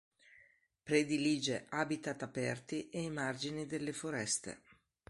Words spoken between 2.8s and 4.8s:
e i margini delle foreste.